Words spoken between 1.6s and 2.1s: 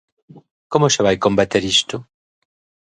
isto?